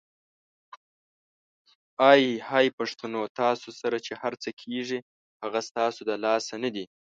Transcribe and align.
آی 2.09 2.23
های 2.47 2.67
پښتنو! 2.77 3.21
تاسو 3.39 3.69
سره 3.81 3.97
چې 4.05 4.13
هرڅه 4.21 4.49
کیږي 4.61 4.99
هغه 5.43 5.59
ستاسو 5.69 6.01
د 6.09 6.11
لاسه 6.25 6.53
ندي؟! 6.63 6.85